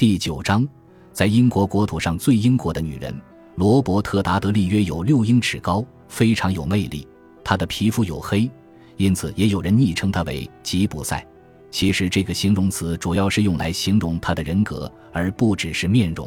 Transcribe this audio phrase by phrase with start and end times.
[0.00, 0.66] 第九章，
[1.12, 3.14] 在英国国土上最英国的女人
[3.56, 7.06] 罗伯特·达德利约有六英尺高，非常有魅力。
[7.44, 8.50] 她的皮肤黝黑，
[8.96, 11.26] 因此也有人昵称她为吉普赛。
[11.70, 16.26] 其实这个形容词主要是用来形容她的人格，而不只是面容。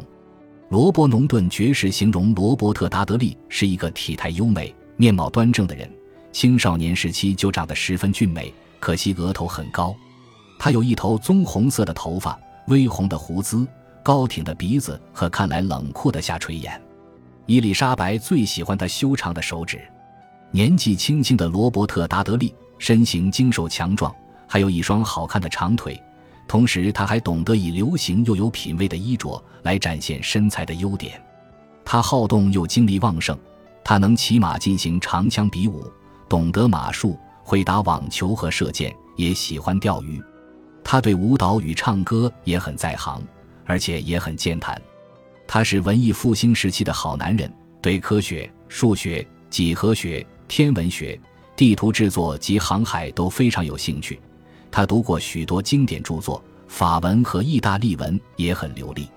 [0.68, 5.90] 罗伯·农顿爵士形容罗伯特·达德利是一个体态优美、面貌端正的人，
[6.30, 9.92] 青少年时期就长得十分俊美，可惜额头很高。
[10.60, 12.38] 他有一头棕红色的头发。
[12.66, 13.66] 微红的胡子，
[14.02, 16.80] 高挺的鼻子和看来冷酷的下垂眼。
[17.46, 19.80] 伊丽莎白最喜欢他修长的手指。
[20.50, 24.14] 年纪轻轻的罗伯特·达德利身形精瘦强壮，
[24.46, 26.00] 还有一双好看的长腿。
[26.46, 31.20] 同时，他还懂得以流行又有品味的衣着来展现身材的优点。
[31.84, 33.36] 他好动又精力旺盛，
[33.82, 35.84] 他能骑马进行长枪比武，
[36.28, 40.22] 懂得马术，会打网球和射箭，也喜欢钓鱼。
[40.84, 43.20] 他对舞蹈与唱歌也很在行，
[43.64, 44.80] 而且也很健谈。
[45.46, 47.50] 他是文艺复兴时期的好男人，
[47.80, 51.18] 对科学、数学、几何学、天文学、
[51.56, 54.20] 地图制作及航海都非常有兴趣。
[54.70, 59.08] 他读过许多经典著作，法文和意大利文也很流利。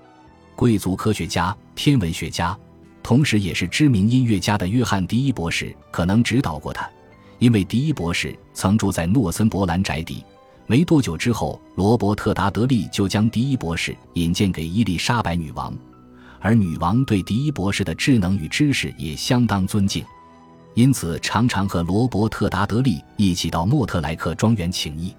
[0.56, 2.56] 贵族科学家、天文学家，
[3.02, 6.88] 同时也是知名音乐家的约翰·迪伊博士可能指导过他，
[7.38, 10.24] 因为迪伊博士曾住在诺森伯兰宅邸。
[10.70, 15.74] 没多久之后，罗伯特·达德利就将第一博士引荐给伊丽莎白女王，
[16.40, 20.04] 而女王对第一博士的智能与知识也相当尊敬，
[20.74, 25.16] 因此常常和罗伯特·达德利一起到莫特莱克庄园请益。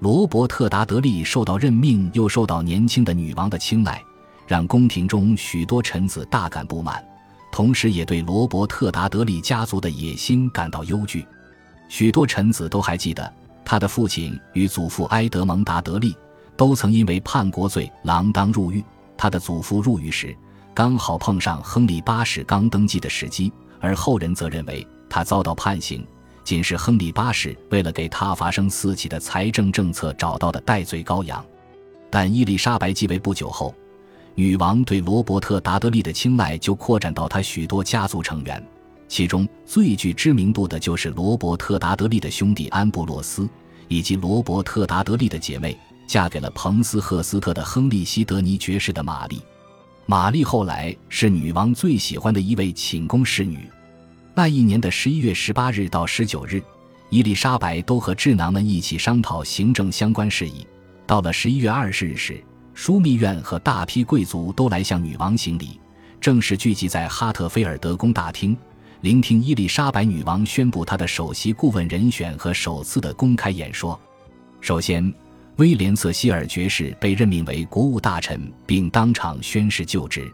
[0.00, 3.98] 罗伯特·达德利受到任命，又受到年轻的女王的青睐，
[4.46, 7.02] 让宫廷中许多臣子大感不满，
[7.50, 11.26] 同时也对罗伯特·达德利家族的野心感到忧惧。
[11.88, 13.32] 许多臣子都还记得。
[13.64, 16.14] 他的父亲与祖父埃德蒙·达德利
[16.56, 18.84] 都曾因为叛国罪锒铛入狱。
[19.16, 20.36] 他的祖父入狱时，
[20.74, 26.04] 刚好碰上亨利八世刚登基的时机，而后人则认为他遭到判刑，
[26.42, 31.44] 仅是亨利八世为了给他发生四起的财政政策找到的戴罪羔羊。
[32.10, 33.74] 但伊丽莎白继位不久后，
[34.34, 38.66] 女王对罗伯特·达德利的青睐就扩展到他许多家族成员。
[39.12, 43.46] 其中最具知名度的就是罗伯特·达德利的兄弟安布洛斯，
[43.86, 49.42] 以及罗伯特·达德利的姐妹，嫁给了彭斯赫斯特的亨利·西德尼爵士的玛丽。
[50.06, 53.68] 玛丽后来是女王最喜欢的一位寝宫侍女。
[54.34, 56.62] 那一年的十一月十八日到十九日，
[57.10, 60.66] 伊丽莎白都和智囊们一起商讨行政相关事宜。
[61.06, 62.42] 到了十一月二十日时，
[62.74, 65.78] 枢密院和大批贵族都来向女王行礼，
[66.18, 68.56] 正式聚集在哈特菲尔德宫大厅。
[69.02, 74.00] 聆听伊丽莎白女王宣布她的首席顾问人选和首次的公开演说。
[74.60, 75.12] 首先，
[75.56, 80.32] 威廉瑟希尔爵士被任命为国务大臣，并当场宣誓就职。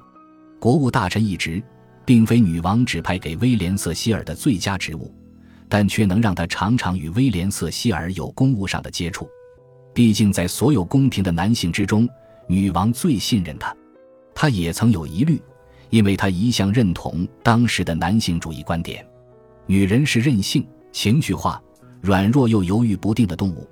[0.61, 1.63] 国务大臣一职，
[2.05, 5.11] 并非女王指派给威廉瑟希尔的最佳职务，
[5.67, 9.27] 但却能让他常常与威廉瑟希尔有公务上的接触。
[9.95, 12.07] 毕竟，在所有宫廷的男性之中，
[12.47, 13.75] 女王最信任他。
[14.35, 15.41] 他也曾有疑虑。
[15.91, 19.05] 因为他一向认同当时的男性主义观点，
[19.67, 21.61] 女人是任性、情绪化、
[22.01, 23.69] 软弱又犹豫不定的动物，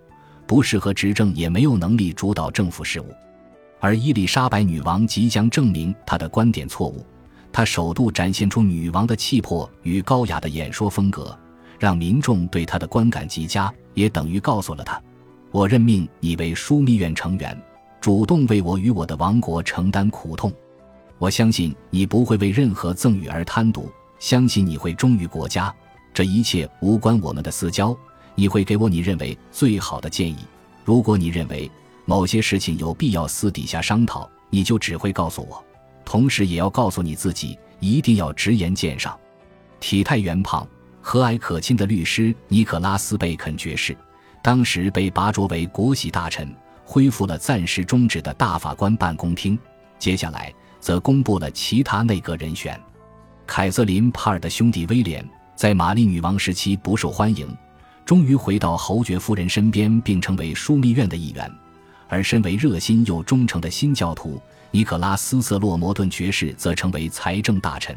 [0.47, 3.07] 不适合执政，也没有能力主导政府事务。
[3.81, 7.05] 而伊丽莎白女王即将证明她的观点错误，
[7.53, 11.39] 她首度展现出女王的气魄与高雅的演说风格，
[11.79, 15.01] 让民众对她的观感极佳，也等于告诉了她：
[15.51, 17.57] 我任命你为枢密院成员，
[18.01, 20.51] 主动为我与我的王国承担苦痛。
[21.19, 23.85] 我相信你不会为任何赠与而贪渎，
[24.19, 25.75] 相信你会忠于国家。
[26.13, 27.97] 这一切无关我们的私交。
[28.35, 30.37] 你会给我你认为最好的建议。
[30.85, 31.71] 如果你认为
[32.05, 35.65] 某些事情有必要私底下商讨，你就只会告诉我。
[36.05, 39.19] 同时也要告诉你自己，一定要直言见上。
[39.81, 40.69] 体态圆胖、
[41.01, 43.97] 和蔼可亲的律师尼可拉斯·贝肯爵士，
[44.43, 49.59] 当时被拔擢为国玺大臣，恢复了暂时终止的大法官办公厅。
[49.99, 50.53] 接下来。
[50.87, 52.81] 则公布了其他内阁人选。
[53.45, 57.45] 凯瑟琳·帕尔的兄弟威廉在玛丽女王时期不受欢迎，
[58.05, 61.53] 终于回到侯爵夫人身边，并成为枢密院的一员。
[62.07, 64.41] 而身为热心又忠诚的新教徒
[64.71, 67.97] 尼可拉斯·瑟洛摩顿爵士则成为财政大臣。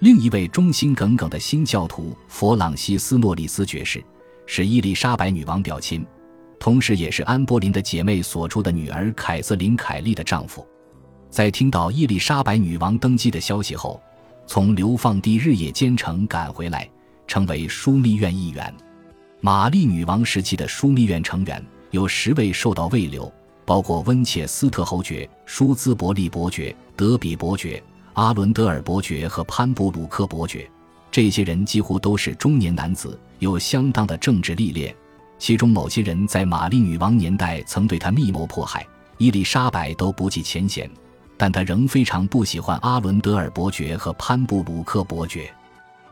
[0.00, 4.04] 另一位忠心耿耿的新教徒弗朗西斯·诺里斯爵士
[4.44, 6.04] 是伊丽莎白女王表亲，
[6.58, 10.66] 同时也是安波林的姐妹所出的女儿凯瑟琳·凯利的丈夫。
[11.30, 14.02] 在听到伊丽莎白女王登基的消息后，
[14.46, 16.88] 从流放地日夜兼程赶回来，
[17.28, 18.74] 成为枢密院议员。
[19.40, 23.32] 玛丽女王时期的枢密院成员有十位受到慰留，
[23.64, 27.80] 包括温切斯特侯爵、舒兹伯利伯爵、德比伯爵、
[28.14, 30.68] 阿伦德尔伯爵和潘布鲁克伯爵。
[31.12, 34.94] 这些人几乎都是中年男子，有相当的政治历练。
[35.38, 38.84] 其中某些人在玛丽女王年代曾对他密谋迫害，
[39.16, 40.90] 伊丽莎白都不计前嫌。
[41.40, 45.50] 但他仍非常不喜欢阿伦德尔伯爵和潘布鲁克伯爵。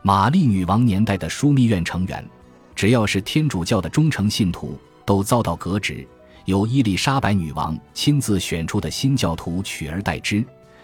[0.01, 2.27] 玛丽女王年代的枢密院成员，
[2.73, 6.03] 只要是天主教的忠诚信徒，都遭到革职，
[6.45, 10.43] 由伊丽莎白女王亲自选出的新教徒取而代之。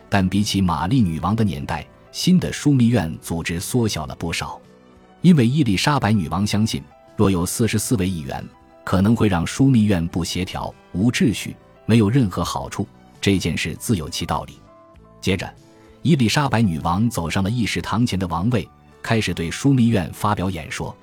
[0.09, 4.61] 但比起玛丽女王的年代，新的枢密院组织缩小了不少，
[5.21, 6.83] 因为伊丽莎白女王相信，
[7.15, 8.47] 若有四十四位议员，
[8.83, 11.55] 可能会让枢密院不协调、无秩序，
[11.87, 12.87] 没有任何好处。
[13.25, 14.59] 这件事自有其道理。
[15.19, 15.51] 接着，
[16.03, 18.69] 伊丽莎白女王走上了议事堂前的王位，
[19.01, 20.95] 开始对枢密院发表演说。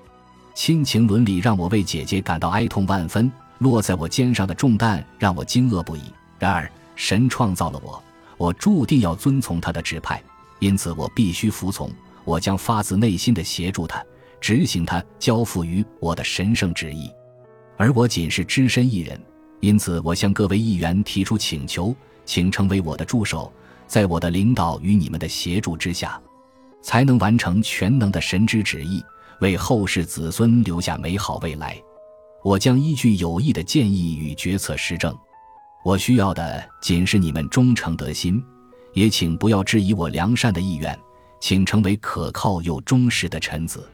[0.55, 3.29] 亲情伦理让我为姐姐感到哀痛万分，
[3.59, 6.03] 落在我肩上的重担让我惊愕不已。
[6.39, 8.01] 然而，神创造了我，
[8.37, 10.23] 我注定要遵从他的指派，
[10.61, 11.91] 因此我必须服从。
[12.23, 14.01] 我将发自内心的协助他，
[14.41, 17.11] 执行他交付于我的神圣旨意。
[17.77, 19.21] 而我仅是只身一人，
[19.59, 21.93] 因此我向各位议员提出请求。
[22.25, 23.53] 请成为我的助手，
[23.87, 26.21] 在我的领导与你们的协助之下，
[26.83, 29.03] 才能完成全能的神之旨意，
[29.41, 31.77] 为后世子孙留下美好未来。
[32.45, 35.17] 我将依据有益的建议与决策施政。
[35.85, 38.43] 我需要的仅是你们忠诚的心，
[38.95, 40.99] 也请不要质疑我良善的意愿，
[41.41, 43.89] 请成为可靠又忠实的臣子。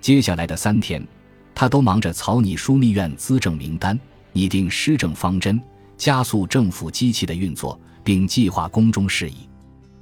[0.00, 1.06] 接下来的三天，
[1.54, 3.98] 他都忙着草拟枢密院资政名单，
[4.32, 5.60] 拟定施政方针。
[6.00, 9.46] 加速政府机器的运作，并计划宫中事宜。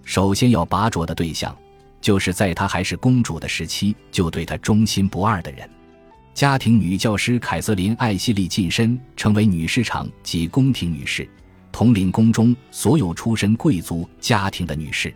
[0.04, 1.52] 首先要拔擢的对象，
[2.00, 5.68] 就是在她还是公主的时期就对她忠心不二的人。
[6.32, 11.28] 家庭女教师凯瑟琳·艾希利晋升成为女市长及宫廷女士，
[11.72, 15.12] 统领宫中所有出身贵族家庭的女士。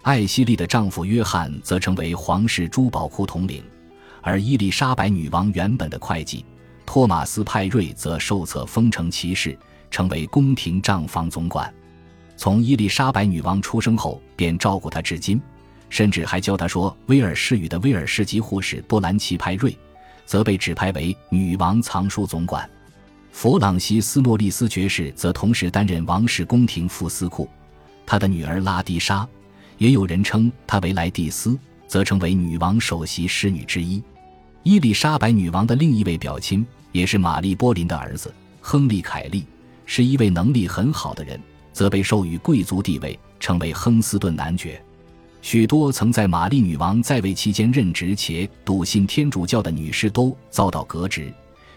[0.00, 3.62] 艾希利的丈夫约翰则成为皇室珠宝库统领，
[4.22, 6.46] 而伊丽莎白女王原本的会计
[6.86, 9.54] 托马斯·派瑞则受册封城骑士。
[9.94, 11.72] 成为宫廷账房总管，
[12.36, 15.40] 从伊丽莎白女王出生后便照顾她至今，
[15.88, 19.78] 甚至还教她说威尔士语的威尔士籍护士波兰奇派瑞，
[20.26, 22.68] 则被指派为女王藏书总管。
[23.30, 27.48] 弗朗西斯诺利斯爵士则同时担任王室宫廷副司库。
[28.04, 29.24] 他的女儿拉迪莎，
[29.78, 31.56] 也有人称她为莱蒂斯，
[31.86, 34.02] 则成为女王首席侍女之一。
[34.64, 39.44] 伊丽莎白女王的另一位表亲，也是玛丽波林的儿子亨利凯利。
[39.86, 41.40] 是一位能力很好的人，
[41.72, 44.82] 则被授予贵族地位，成为亨斯顿男爵。
[45.42, 51.32] 许多曾在玛丽女王在位期间任职且笃信天主教的女士都遭到革职，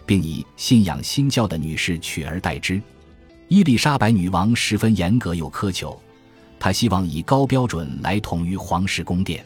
[0.06, 2.80] 并以信仰新教的女士取而代之。
[3.48, 6.00] 伊丽莎白女王十分严格又苛求，
[6.58, 9.44] 她希望以高标准来统御皇室宫殿。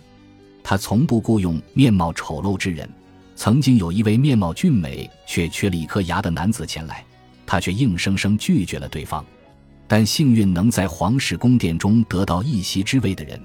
[0.63, 2.89] 她从不雇佣面貌丑陋之人。
[3.35, 7.05] 曾经有一位面貌俊美却缺了一颗牙的男子前来。
[7.53, 9.23] 他却硬生生拒绝了对方，
[9.87, 13.39] 但幸运能在皇室宫殿中得到一席之位的人，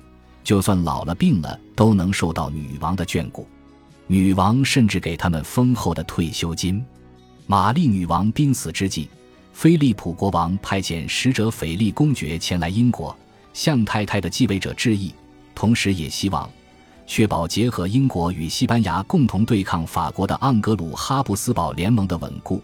[0.46, 3.46] 就算老了病了都能受到女王的眷顾。
[4.08, 6.82] 女王甚至给他们丰厚的退休金。
[7.48, 9.10] 玛丽女王濒死之际，
[9.52, 13.14] 菲利普国王派遣使者斐利公爵前来英国，
[13.52, 15.14] 向太太的继位者致意，
[15.54, 16.50] 同时也希望
[17.06, 22.64] 确保结合英国与西班牙共同对抗法国的盎格鲁哈布斯堡联盟的稳固。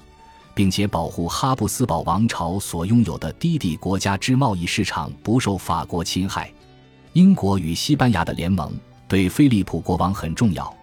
[0.53, 6.51] 并且保护哈布斯堡王朝所拥有的低地国家之贸易市场不受法国侵害。
[7.13, 8.72] 英国与西班牙的联盟
[9.07, 10.74] 对菲利普国王很重要，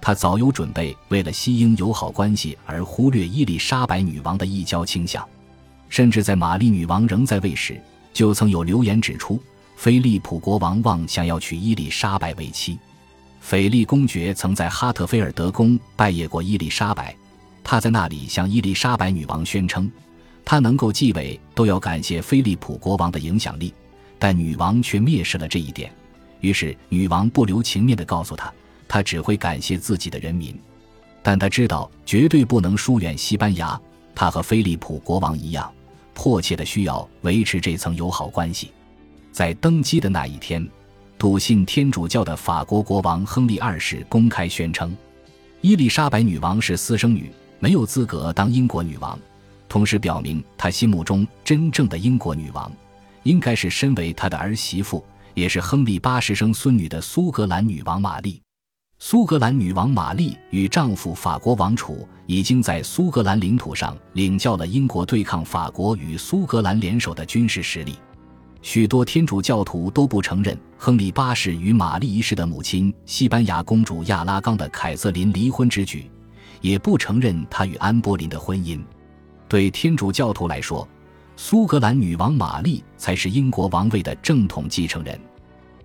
[0.00, 5.26] 他早有准备，为了西英友好关系而忽略伊丽莎白女王的异教倾向。
[5.88, 7.80] 甚至在玛丽女王仍在位时，
[8.12, 9.40] 就曾有流言指出，
[9.76, 12.78] 菲利普国王望想要娶伊丽莎白为妻。
[13.40, 17.16] 斐利公爵曾在哈特菲尔德宫拜谒过伊丽莎白。
[17.70, 19.92] 他在那里向伊丽莎白女王宣称，
[20.42, 23.74] 他能够继位都要感谢菲利普国王的影响力，
[24.18, 25.92] 但女王却蔑视了这一点。
[26.40, 28.50] 于是女王不留情面地告诉他，
[28.88, 30.58] 他只会感谢自己的人民，
[31.22, 33.78] 但他知道绝对不能疏远西班牙。
[34.14, 35.70] 他和菲利普国王一样，
[36.14, 38.72] 迫切地需要维持这层友好关系。
[39.30, 40.66] 在登基的那一天，
[41.18, 44.96] 笃信天主教的法国国王亨利二世公开宣称，
[45.60, 47.30] 伊丽莎白女王是私生女。
[47.58, 49.18] 没有资格当英国女王，
[49.68, 52.70] 同时表明他心目中真正的英国女王，
[53.22, 58.40] 应该是身为他的儿媳妇，也是亨利八世生孙女的苏格兰女王玛丽。
[59.00, 67.94] 苏格兰女王玛丽与丈夫法国王储已经在苏格兰领土上领教了英国对抗法国与苏格兰联手的军事实力。
[68.60, 76.10] 许多天主教徒都不承认亨利八世与玛丽一世的母亲西班牙公主亚拉冈的凯瑟琳离婚之举，
[76.60, 78.80] 也不承认他与安柏林的婚姻。
[79.48, 80.86] 对天主教徒来说，
[81.36, 85.18] 苏格兰女王玛丽才是英国王位的正统继承人。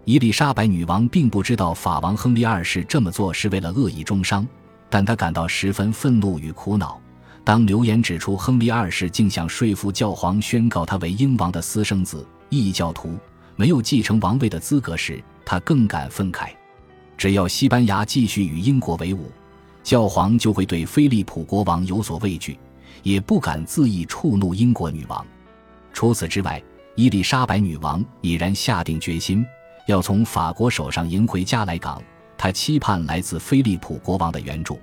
[0.05, 4.45] 伊丽莎白女王并不知道法王亨利二世这么做是为了恶意中伤，
[4.89, 6.99] 但她感到十分愤怒与苦恼。
[7.45, 13.17] 当流言指出亨利二世竟想说服教皇宣告他为英王的私生子、异教徒，
[13.55, 16.49] 没有继承王位的资格时，他更感愤慨。
[17.17, 19.31] 只要西班牙继续与英国为伍，
[19.83, 22.57] 教皇就会对菲利普国王有所畏惧，
[23.03, 25.25] 也不敢恣意触怒英国女王。
[25.91, 26.61] 除此之外，
[26.95, 29.45] 伊丽莎白女王已然下定决心。
[29.85, 32.01] 要从法国手上赢回加莱港，
[32.37, 34.79] 她期盼来自菲利普国王的援助。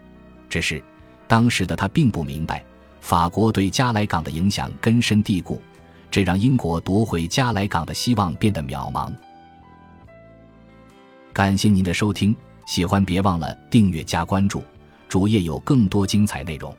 [0.48, 0.82] 只是，
[1.26, 2.62] 当时的他并不明白，
[3.00, 5.62] 法国对加莱港的影响根深蒂固，
[6.10, 9.10] 这让英国夺回加莱港的希望变得渺茫。
[11.32, 14.62] 感谢您的收听，喜欢别忘了订阅加关注，
[15.10, 16.72] 主页有更多精彩内容。